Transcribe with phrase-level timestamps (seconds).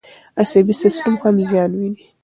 [0.41, 2.03] عصبي سیستم هم زیان ویني.